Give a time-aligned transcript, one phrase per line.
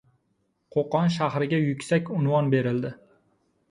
[0.77, 2.99] Qo‘qon shahriga yuksak unvon berildi